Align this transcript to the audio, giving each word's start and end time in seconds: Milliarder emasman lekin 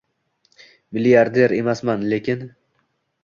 Milliarder 0.97 1.53
emasman 1.59 2.07
lekin 2.13 2.41